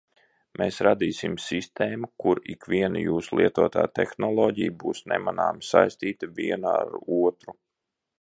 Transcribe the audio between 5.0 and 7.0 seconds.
nemanāmi saistīta viena ar